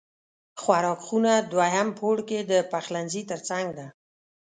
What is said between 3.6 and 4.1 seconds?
ده